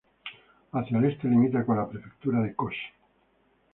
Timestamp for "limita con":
1.27-1.77